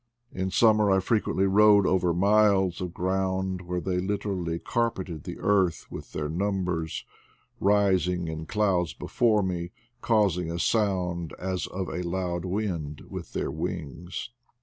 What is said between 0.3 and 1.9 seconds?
In summer I frequently rode